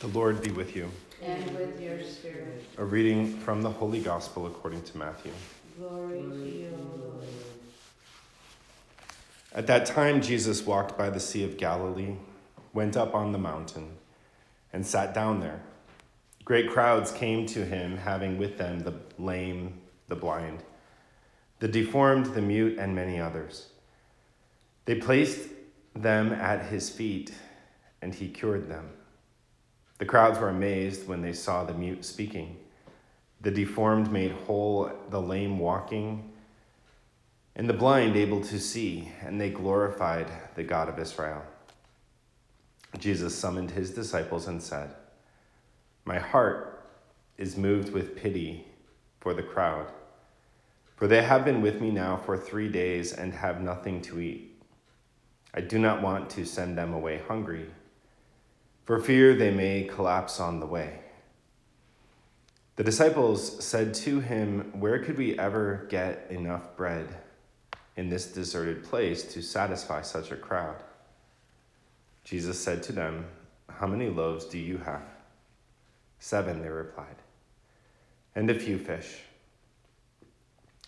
The 0.00 0.06
Lord 0.06 0.40
be 0.40 0.50
with 0.50 0.74
you. 0.74 0.90
And 1.22 1.44
with 1.58 1.78
your 1.78 2.02
spirit. 2.02 2.64
A 2.78 2.84
reading 2.86 3.36
from 3.40 3.60
the 3.60 3.68
Holy 3.68 4.00
Gospel 4.00 4.46
according 4.46 4.80
to 4.84 4.96
Matthew. 4.96 5.30
Glory 5.78 6.22
to 6.22 6.36
you, 6.36 6.70
Lord. 6.98 7.28
At 9.54 9.66
that 9.66 9.84
time, 9.84 10.22
Jesus 10.22 10.64
walked 10.64 10.96
by 10.96 11.10
the 11.10 11.20
Sea 11.20 11.44
of 11.44 11.58
Galilee, 11.58 12.14
went 12.72 12.96
up 12.96 13.14
on 13.14 13.32
the 13.32 13.38
mountain, 13.38 13.90
and 14.72 14.86
sat 14.86 15.12
down 15.12 15.40
there. 15.40 15.60
Great 16.46 16.70
crowds 16.70 17.12
came 17.12 17.44
to 17.48 17.66
him, 17.66 17.98
having 17.98 18.38
with 18.38 18.56
them 18.56 18.80
the 18.80 18.94
lame, 19.18 19.82
the 20.08 20.16
blind, 20.16 20.62
the 21.58 21.68
deformed, 21.68 22.24
the 22.32 22.40
mute, 22.40 22.78
and 22.78 22.94
many 22.94 23.20
others. 23.20 23.66
They 24.86 24.94
placed 24.94 25.50
them 25.94 26.32
at 26.32 26.64
his 26.70 26.88
feet, 26.88 27.34
and 28.00 28.14
he 28.14 28.30
cured 28.30 28.70
them. 28.70 28.88
The 30.00 30.06
crowds 30.06 30.38
were 30.38 30.48
amazed 30.48 31.06
when 31.06 31.20
they 31.20 31.34
saw 31.34 31.62
the 31.62 31.74
mute 31.74 32.06
speaking, 32.06 32.56
the 33.42 33.50
deformed 33.50 34.10
made 34.10 34.32
whole, 34.32 34.90
the 35.10 35.20
lame 35.20 35.58
walking, 35.58 36.32
and 37.54 37.68
the 37.68 37.74
blind 37.74 38.16
able 38.16 38.40
to 38.44 38.58
see, 38.58 39.12
and 39.20 39.38
they 39.38 39.50
glorified 39.50 40.26
the 40.54 40.62
God 40.62 40.88
of 40.88 40.98
Israel. 40.98 41.42
Jesus 42.98 43.34
summoned 43.36 43.72
his 43.72 43.90
disciples 43.90 44.46
and 44.46 44.62
said, 44.62 44.94
My 46.06 46.18
heart 46.18 46.88
is 47.36 47.58
moved 47.58 47.92
with 47.92 48.16
pity 48.16 48.64
for 49.20 49.34
the 49.34 49.42
crowd, 49.42 49.92
for 50.96 51.08
they 51.08 51.22
have 51.22 51.44
been 51.44 51.60
with 51.60 51.82
me 51.82 51.90
now 51.90 52.16
for 52.16 52.38
three 52.38 52.70
days 52.70 53.12
and 53.12 53.34
have 53.34 53.60
nothing 53.60 54.00
to 54.00 54.18
eat. 54.18 54.62
I 55.52 55.60
do 55.60 55.78
not 55.78 56.00
want 56.00 56.30
to 56.30 56.46
send 56.46 56.78
them 56.78 56.94
away 56.94 57.20
hungry 57.28 57.66
for 58.90 58.98
fear 58.98 59.36
they 59.36 59.52
may 59.52 59.84
collapse 59.84 60.40
on 60.40 60.58
the 60.58 60.66
way. 60.66 60.98
The 62.74 62.82
disciples 62.82 63.64
said 63.64 63.94
to 63.94 64.18
him, 64.18 64.72
Where 64.80 64.98
could 64.98 65.16
we 65.16 65.38
ever 65.38 65.86
get 65.88 66.26
enough 66.28 66.76
bread 66.76 67.06
in 67.96 68.08
this 68.08 68.32
deserted 68.32 68.82
place 68.82 69.32
to 69.32 69.42
satisfy 69.42 70.02
such 70.02 70.32
a 70.32 70.36
crowd? 70.36 70.82
Jesus 72.24 72.58
said 72.58 72.82
to 72.82 72.92
them, 72.92 73.26
How 73.68 73.86
many 73.86 74.08
loaves 74.08 74.44
do 74.46 74.58
you 74.58 74.78
have? 74.78 75.04
Seven, 76.18 76.60
they 76.60 76.68
replied, 76.68 77.22
and 78.34 78.50
a 78.50 78.58
few 78.58 78.76
fish. 78.76 79.20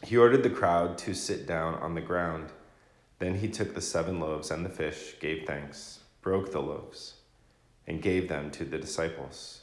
He 0.03 0.16
ordered 0.16 0.42
the 0.42 0.50
crowd 0.50 0.98
to 0.98 1.14
sit 1.14 1.47
down 1.47 1.75
on 1.75 1.94
the 1.94 2.00
ground. 2.00 2.48
Then 3.20 3.37
he 3.37 3.47
took 3.47 3.77
the 3.77 3.81
seven 3.81 4.19
loaves 4.19 4.50
and 4.50 4.66
the 4.66 4.70
fish, 4.70 5.14
gave 5.20 5.47
thanks, 5.47 6.00
broke 6.20 6.50
the 6.50 6.61
loaves 6.61 7.14
and 7.93 8.01
gave 8.01 8.27
them 8.27 8.51
to 8.51 8.65
the 8.65 8.79
disciples, 8.79 9.61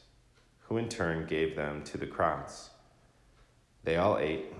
who 0.67 0.77
in 0.77 0.87
turn 0.87 1.25
gave 1.25 1.55
them 1.55 1.83
to 1.83 1.97
the 1.97 2.05
crowds. 2.05 2.69
They 3.83 3.95
all 3.97 4.19
ate 4.19 4.53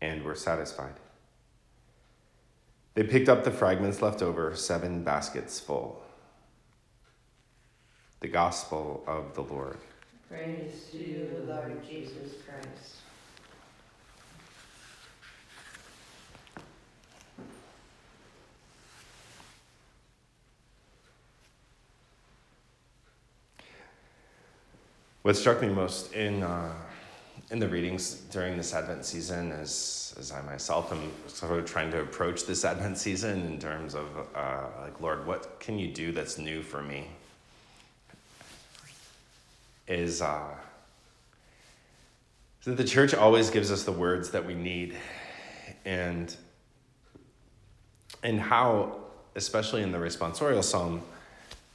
and 0.00 0.24
were 0.24 0.34
satisfied. 0.34 0.94
They 2.94 3.04
picked 3.04 3.28
up 3.28 3.44
the 3.44 3.52
fragments 3.52 4.02
left 4.02 4.20
over, 4.20 4.56
seven 4.56 5.04
baskets 5.04 5.60
full. 5.60 6.02
The 8.18 8.26
Gospel 8.26 9.04
of 9.06 9.36
the 9.36 9.42
Lord. 9.42 9.78
Praise 10.28 10.88
to 10.90 10.98
you, 10.98 11.44
Lord 11.46 11.80
Jesus 11.88 12.32
Christ. 12.44 12.96
What 25.28 25.36
struck 25.36 25.60
me 25.60 25.68
most 25.68 26.14
in 26.14 26.42
uh, 26.42 26.72
in 27.50 27.58
the 27.58 27.68
readings 27.68 28.14
during 28.30 28.56
this 28.56 28.72
Advent 28.72 29.04
season 29.04 29.52
is, 29.52 30.14
as 30.18 30.32
I 30.32 30.40
myself 30.40 30.90
am 30.90 31.12
sort 31.26 31.58
of 31.58 31.66
trying 31.66 31.90
to 31.90 32.00
approach 32.00 32.46
this 32.46 32.64
Advent 32.64 32.96
season 32.96 33.44
in 33.44 33.58
terms 33.58 33.94
of 33.94 34.06
uh, 34.34 34.68
like, 34.80 34.98
Lord, 35.02 35.26
what 35.26 35.60
can 35.60 35.78
you 35.78 35.88
do 35.88 36.12
that's 36.12 36.38
new 36.38 36.62
for 36.62 36.82
me? 36.82 37.08
Is 39.86 40.22
uh, 40.22 40.54
so 42.62 42.74
the 42.74 42.82
church 42.82 43.12
always 43.12 43.50
gives 43.50 43.70
us 43.70 43.82
the 43.82 43.92
words 43.92 44.30
that 44.30 44.46
we 44.46 44.54
need, 44.54 44.96
and 45.84 46.34
and 48.22 48.40
how, 48.40 48.96
especially 49.36 49.82
in 49.82 49.92
the 49.92 49.98
responsorial 49.98 50.64
psalm 50.64 51.02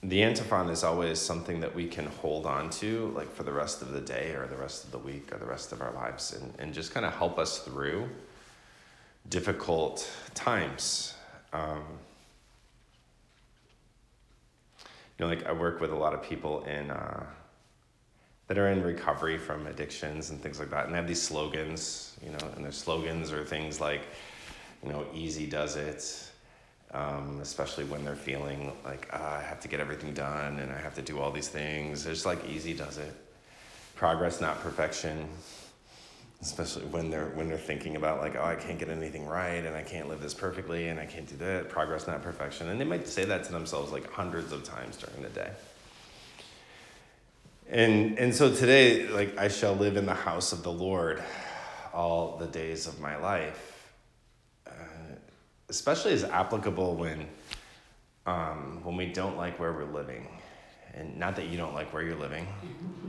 the 0.03 0.21
antiphon 0.21 0.69
is 0.69 0.83
always 0.83 1.19
something 1.19 1.61
that 1.61 1.73
we 1.73 1.87
can 1.87 2.05
hold 2.05 2.45
on 2.45 2.69
to 2.69 3.13
like 3.15 3.31
for 3.31 3.43
the 3.43 3.53
rest 3.53 3.81
of 3.81 3.91
the 3.91 4.01
day 4.01 4.33
or 4.35 4.47
the 4.47 4.57
rest 4.57 4.83
of 4.83 4.91
the 4.91 4.97
week 4.97 5.33
or 5.33 5.37
the 5.37 5.45
rest 5.45 5.71
of 5.71 5.81
our 5.81 5.93
lives 5.93 6.33
and, 6.33 6.53
and 6.59 6.73
just 6.73 6.93
kind 6.93 7.05
of 7.05 7.13
help 7.13 7.39
us 7.39 7.59
through 7.59 8.09
difficult 9.29 10.09
times. 10.33 11.13
Um, 11.53 11.83
you 15.17 15.25
know 15.25 15.33
like 15.33 15.45
i 15.45 15.51
work 15.51 15.79
with 15.79 15.91
a 15.91 15.95
lot 15.95 16.13
of 16.13 16.23
people 16.23 16.63
in 16.63 16.91
uh, 16.91 17.23
that 18.47 18.57
are 18.57 18.69
in 18.69 18.83
recovery 18.83 19.37
from 19.37 19.67
addictions 19.67 20.29
and 20.29 20.41
things 20.41 20.59
like 20.59 20.69
that 20.69 20.85
and 20.85 20.93
they 20.93 20.97
have 20.97 21.07
these 21.07 21.21
slogans 21.21 22.15
you 22.23 22.31
know 22.31 22.49
and 22.55 22.63
their 22.63 22.71
slogans 22.71 23.31
are 23.31 23.43
things 23.43 23.79
like 23.79 24.01
you 24.83 24.89
know 24.89 25.05
easy 25.13 25.45
does 25.45 25.75
it 25.75 26.29
um, 26.93 27.39
especially 27.41 27.85
when 27.85 28.05
they're 28.05 28.15
feeling 28.15 28.71
like 28.85 29.09
ah, 29.11 29.39
I 29.39 29.41
have 29.41 29.59
to 29.61 29.67
get 29.67 29.79
everything 29.79 30.13
done 30.13 30.59
and 30.59 30.71
I 30.71 30.77
have 30.77 30.93
to 30.95 31.01
do 31.01 31.19
all 31.19 31.31
these 31.31 31.49
things. 31.49 32.05
It's 32.05 32.25
like 32.25 32.47
easy 32.47 32.73
does 32.73 32.97
it. 32.97 33.13
Progress, 33.95 34.39
not 34.39 34.61
perfection. 34.61 35.27
Especially 36.41 36.83
when 36.85 37.09
they're 37.09 37.29
when 37.35 37.47
they're 37.47 37.57
thinking 37.57 37.95
about 37.95 38.19
like 38.19 38.35
oh 38.35 38.43
I 38.43 38.55
can't 38.55 38.77
get 38.77 38.89
anything 38.89 39.25
right 39.25 39.65
and 39.65 39.75
I 39.75 39.81
can't 39.81 40.07
live 40.07 40.21
this 40.21 40.33
perfectly 40.33 40.89
and 40.89 40.99
I 40.99 41.05
can't 41.05 41.27
do 41.27 41.37
that. 41.37 41.69
Progress, 41.69 42.05
not 42.05 42.21
perfection. 42.21 42.69
And 42.69 42.79
they 42.79 42.85
might 42.85 43.07
say 43.07 43.25
that 43.25 43.43
to 43.45 43.51
themselves 43.51 43.91
like 43.91 44.09
hundreds 44.11 44.51
of 44.51 44.63
times 44.63 44.97
during 44.97 45.23
the 45.23 45.29
day. 45.29 45.51
And 47.69 48.19
and 48.19 48.35
so 48.35 48.53
today, 48.53 49.07
like 49.07 49.37
I 49.37 49.47
shall 49.47 49.73
live 49.73 49.97
in 49.97 50.05
the 50.05 50.13
house 50.13 50.51
of 50.51 50.63
the 50.63 50.71
Lord 50.71 51.23
all 51.93 52.37
the 52.37 52.47
days 52.47 52.87
of 52.87 52.99
my 52.99 53.15
life 53.17 53.72
especially 55.73 56.11
is 56.13 56.23
applicable 56.23 56.95
when 56.95 57.27
um, 58.27 58.79
when 58.83 58.95
we 58.95 59.07
don't 59.07 59.35
like 59.37 59.59
where 59.59 59.73
we're 59.73 59.91
living. 59.91 60.27
And 60.93 61.17
not 61.17 61.35
that 61.37 61.47
you 61.47 61.57
don't 61.57 61.73
like 61.73 61.91
where 61.91 62.03
you're 62.03 62.15
living 62.15 62.47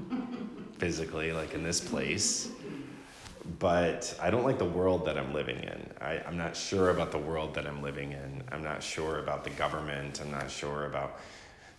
physically 0.78 1.32
like 1.32 1.52
in 1.52 1.62
this 1.62 1.80
place 1.80 2.48
but 3.60 4.16
i 4.22 4.30
don't 4.30 4.42
like 4.42 4.58
the 4.58 4.64
world 4.64 5.04
that 5.04 5.18
i'm 5.18 5.34
living 5.34 5.58
in. 5.58 5.90
I, 6.00 6.18
i'm 6.26 6.38
not 6.38 6.56
sure 6.56 6.88
about 6.88 7.12
the 7.12 7.18
world 7.18 7.54
that 7.54 7.66
i'm 7.66 7.82
living 7.82 8.12
in. 8.12 8.42
I'm 8.50 8.62
not 8.62 8.82
sure 8.82 9.18
about 9.18 9.44
the 9.44 9.50
government. 9.50 10.22
I'm 10.22 10.30
not 10.30 10.50
sure 10.50 10.86
about 10.86 11.20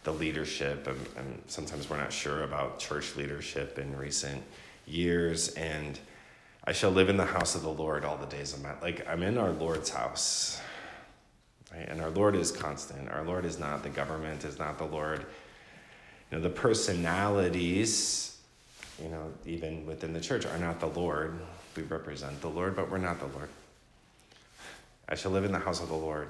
the 0.04 0.14
leadership. 0.14 0.86
And, 0.86 1.00
and 1.18 1.42
sometimes 1.48 1.90
we're 1.90 1.98
not 1.98 2.14
sure 2.14 2.44
about 2.44 2.78
church 2.78 3.16
leadership 3.16 3.80
in 3.80 3.98
recent 3.98 4.44
years. 4.86 5.50
And 5.56 6.00
i 6.66 6.72
shall 6.72 6.92
live 6.92 7.10
in 7.10 7.18
the 7.18 7.26
house 7.26 7.56
of 7.56 7.64
the 7.64 7.76
lord 7.84 8.06
all 8.06 8.18
the 8.18 8.26
days 8.28 8.54
of 8.54 8.62
my 8.62 8.80
like 8.82 9.06
i'm 9.08 9.24
in 9.24 9.38
our 9.38 9.52
lord's 9.52 9.90
house 9.90 10.62
Right? 11.76 11.88
And 11.90 12.02
our 12.02 12.10
Lord 12.10 12.36
is 12.36 12.52
constant. 12.52 13.10
Our 13.12 13.24
Lord 13.24 13.46
is 13.46 13.60
not 13.60 13.84
the 13.84 13.90
government, 13.90 14.46
is 14.46 14.60
not 14.60 14.78
the 14.78 14.86
Lord. 14.86 15.26
You 16.32 16.38
know, 16.38 16.44
the 16.44 16.50
personalities, 16.50 18.38
you 19.02 19.10
know, 19.10 19.32
even 19.46 19.86
within 19.86 20.14
the 20.14 20.22
church 20.22 20.46
are 20.46 20.58
not 20.58 20.80
the 20.80 20.88
Lord. 20.88 21.40
We 21.76 21.84
represent 21.84 22.40
the 22.42 22.50
Lord, 22.50 22.76
but 22.76 22.90
we're 22.90 22.98
not 22.98 23.20
the 23.20 23.28
Lord. 23.28 23.50
I 25.08 25.16
shall 25.16 25.32
live 25.32 25.46
in 25.46 25.52
the 25.52 25.60
house 25.60 25.82
of 25.82 25.90
the 25.90 25.96
Lord 25.96 26.30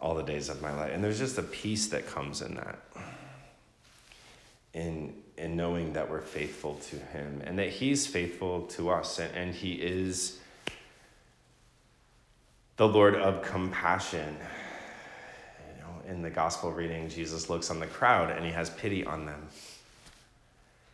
all 0.00 0.14
the 0.14 0.22
days 0.22 0.48
of 0.48 0.60
my 0.60 0.72
life. 0.74 0.92
And 0.92 1.02
there's 1.02 1.18
just 1.18 1.38
a 1.38 1.42
peace 1.42 1.88
that 1.88 2.06
comes 2.06 2.42
in 2.42 2.54
that. 2.56 2.78
In 4.74 5.14
in 5.38 5.56
knowing 5.56 5.92
that 5.92 6.10
we're 6.10 6.20
faithful 6.20 6.74
to 6.90 6.96
him 6.96 7.40
and 7.44 7.58
that 7.58 7.68
he's 7.68 8.06
faithful 8.06 8.62
to 8.62 8.90
us 8.90 9.18
and, 9.18 9.34
and 9.36 9.54
he 9.54 9.74
is 9.74 10.40
the 12.78 12.88
Lord 12.88 13.16
of 13.16 13.42
compassion. 13.42 14.36
You 15.76 15.82
know, 15.82 16.10
in 16.10 16.22
the 16.22 16.30
gospel 16.30 16.72
reading, 16.72 17.08
Jesus 17.08 17.50
looks 17.50 17.70
on 17.70 17.80
the 17.80 17.86
crowd 17.86 18.30
and 18.30 18.44
he 18.44 18.52
has 18.52 18.70
pity 18.70 19.04
on 19.04 19.26
them. 19.26 19.48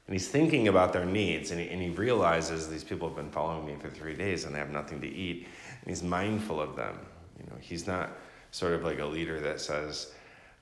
And 0.06 0.14
he's 0.14 0.28
thinking 0.28 0.69
about 0.69 0.94
their 0.94 1.04
needs 1.04 1.50
and 1.50 1.60
he, 1.60 1.69
and 1.69 1.81
he 1.81 1.90
realizes 1.90 2.69
these 2.69 2.84
people 2.84 3.08
have 3.08 3.16
been 3.16 3.31
following 3.31 3.66
me 3.66 3.76
for 3.78 3.90
three 3.90 4.14
days 4.14 4.44
and 4.44 4.54
they 4.54 4.58
have 4.58 4.70
nothing 4.70 5.00
to 5.02 5.06
eat. 5.06 5.46
And 5.82 5.90
he's 5.90 6.02
mindful 6.02 6.60
of 6.60 6.75
them. 6.75 6.98
You 7.38 7.46
know, 7.50 7.56
he's 7.60 7.87
not 7.87 8.12
sort 8.50 8.72
of 8.72 8.82
like 8.82 8.98
a 8.98 9.06
leader 9.06 9.38
that 9.40 9.60
says, 9.60 10.12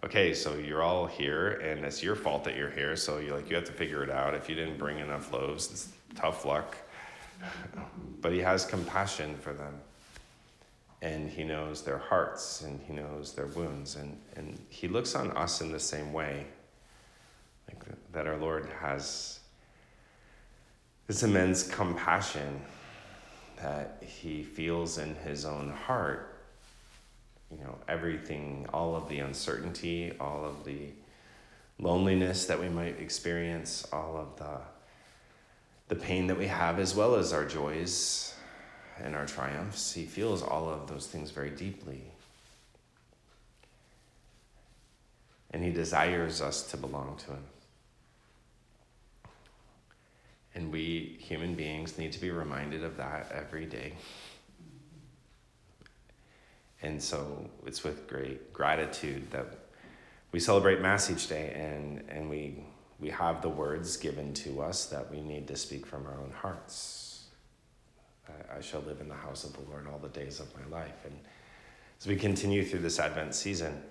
okay, 0.04 0.34
so 0.34 0.54
you're 0.54 0.82
all 0.82 1.06
here 1.06 1.52
and 1.60 1.84
it's 1.84 2.02
your 2.02 2.16
fault 2.16 2.42
that 2.44 2.56
you're 2.56 2.70
here. 2.70 2.96
So 2.96 3.18
you 3.18 3.32
like, 3.32 3.48
you 3.48 3.54
have 3.54 3.64
to 3.66 3.72
figure 3.72 4.02
it 4.02 4.10
out. 4.10 4.34
If 4.34 4.48
you 4.48 4.56
didn't 4.56 4.76
bring 4.76 4.98
enough 4.98 5.32
loaves, 5.32 5.70
it's 5.70 5.88
tough 6.16 6.44
luck. 6.44 6.76
But 8.20 8.32
he 8.32 8.38
has 8.38 8.64
compassion 8.64 9.36
for 9.36 9.52
them 9.52 9.74
and 11.02 11.28
he 11.28 11.42
knows 11.42 11.82
their 11.82 11.98
hearts 11.98 12.62
and 12.62 12.80
he 12.86 12.92
knows 12.94 13.32
their 13.34 13.48
wounds 13.48 13.96
and, 13.96 14.16
and 14.36 14.58
he 14.68 14.86
looks 14.86 15.14
on 15.16 15.32
us 15.32 15.60
in 15.60 15.72
the 15.72 15.80
same 15.80 16.12
way 16.12 16.46
like 17.68 17.84
that 18.12 18.26
our 18.26 18.36
Lord 18.36 18.68
has 18.80 19.40
this 21.08 21.24
immense 21.24 21.68
compassion 21.68 22.62
that 23.56 24.02
he 24.06 24.42
feels 24.42 24.98
in 24.98 25.14
his 25.16 25.44
own 25.44 25.70
heart. 25.70 26.28
You 27.50 27.58
know, 27.58 27.76
everything, 27.88 28.66
all 28.72 28.96
of 28.96 29.08
the 29.08 29.18
uncertainty, 29.18 30.12
all 30.18 30.44
of 30.44 30.64
the 30.64 30.88
loneliness 31.78 32.46
that 32.46 32.58
we 32.58 32.68
might 32.68 32.98
experience, 33.00 33.86
all 33.92 34.16
of 34.16 34.38
the 34.38 34.60
the 35.88 35.96
pain 35.96 36.28
that 36.28 36.38
we 36.38 36.46
have 36.46 36.78
as 36.78 36.94
well 36.94 37.16
as 37.16 37.34
our 37.34 37.44
joys 37.44 38.34
and 39.02 39.14
our 39.16 39.26
triumphs. 39.26 39.92
He 39.92 40.04
feels 40.04 40.42
all 40.42 40.68
of 40.68 40.86
those 40.86 41.06
things 41.06 41.30
very 41.30 41.50
deeply. 41.50 42.02
And 45.50 45.62
he 45.62 45.70
desires 45.70 46.40
us 46.40 46.70
to 46.70 46.76
belong 46.76 47.16
to 47.26 47.32
him. 47.32 47.44
And 50.54 50.70
we 50.70 51.16
human 51.20 51.54
beings 51.54 51.98
need 51.98 52.12
to 52.12 52.20
be 52.20 52.30
reminded 52.30 52.84
of 52.84 52.96
that 52.98 53.32
every 53.32 53.66
day. 53.66 53.94
And 56.82 57.02
so 57.02 57.48
it's 57.66 57.84
with 57.84 58.08
great 58.08 58.52
gratitude 58.52 59.30
that 59.30 59.46
we 60.32 60.40
celebrate 60.40 60.80
Mass 60.80 61.10
each 61.10 61.28
day 61.28 61.52
and, 61.54 62.02
and 62.08 62.28
we, 62.28 62.64
we 62.98 63.10
have 63.10 63.40
the 63.40 63.48
words 63.48 63.96
given 63.96 64.34
to 64.34 64.62
us 64.62 64.86
that 64.86 65.10
we 65.10 65.20
need 65.20 65.46
to 65.48 65.56
speak 65.56 65.86
from 65.86 66.06
our 66.06 66.14
own 66.14 66.32
hearts. 66.34 67.11
I, 68.28 68.58
I 68.58 68.60
shall 68.60 68.80
live 68.82 69.00
in 69.00 69.08
the 69.08 69.14
house 69.14 69.44
of 69.44 69.52
the 69.52 69.60
Lord 69.70 69.86
all 69.86 69.98
the 69.98 70.08
days 70.08 70.40
of 70.40 70.48
my 70.58 70.76
life. 70.76 71.04
And 71.04 71.14
as 72.00 72.06
we 72.06 72.16
continue 72.16 72.64
through 72.64 72.80
this 72.80 72.98
Advent 72.98 73.34
season, 73.34 73.82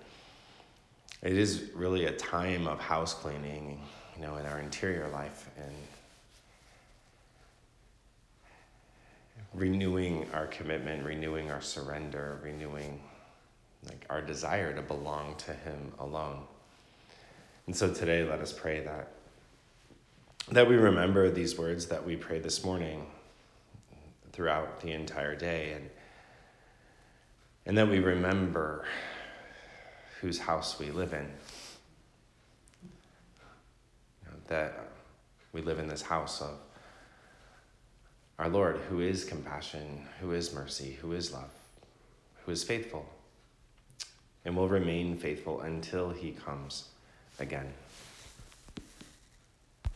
it 1.22 1.36
is 1.36 1.70
really 1.74 2.06
a 2.06 2.12
time 2.12 2.66
of 2.66 2.80
house 2.80 3.14
cleaning, 3.14 3.80
you 4.16 4.22
know, 4.22 4.36
in 4.36 4.46
our 4.46 4.58
interior 4.58 5.08
life 5.08 5.48
and 5.56 5.74
renewing 9.54 10.26
our 10.32 10.46
commitment, 10.46 11.04
renewing 11.04 11.50
our 11.50 11.60
surrender, 11.60 12.40
renewing 12.42 13.00
like 13.88 14.04
our 14.10 14.22
desire 14.22 14.74
to 14.74 14.82
belong 14.82 15.34
to 15.36 15.52
him 15.52 15.92
alone. 15.98 16.42
And 17.66 17.76
so 17.76 17.92
today 17.92 18.24
let 18.24 18.40
us 18.40 18.52
pray 18.52 18.80
that 18.80 19.08
that 20.50 20.68
we 20.68 20.74
remember 20.74 21.30
these 21.30 21.56
words 21.56 21.86
that 21.86 22.04
we 22.04 22.16
pray 22.16 22.40
this 22.40 22.64
morning 22.64 23.06
throughout 24.32 24.80
the 24.80 24.92
entire 24.92 25.36
day 25.36 25.72
and 25.72 25.90
and 27.64 27.78
that 27.78 27.88
we 27.88 28.00
remember 28.00 28.84
whose 30.20 30.38
house 30.38 30.78
we 30.78 30.90
live 30.90 31.12
in. 31.12 31.28
You 32.82 34.30
know, 34.30 34.36
that 34.48 34.88
we 35.52 35.62
live 35.62 35.78
in 35.78 35.86
this 35.86 36.02
house 36.02 36.40
of 36.40 36.58
our 38.38 38.48
Lord, 38.48 38.78
who 38.88 39.00
is 39.00 39.24
compassion, 39.24 40.06
who 40.20 40.32
is 40.32 40.52
mercy, 40.52 40.98
who 41.00 41.12
is 41.12 41.32
love, 41.32 41.50
who 42.44 42.50
is 42.50 42.64
faithful, 42.64 43.08
and 44.44 44.56
will 44.56 44.68
remain 44.68 45.16
faithful 45.16 45.60
until 45.60 46.10
he 46.10 46.32
comes 46.32 46.88
again. 47.38 47.72